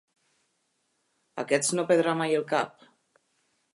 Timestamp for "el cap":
2.39-2.89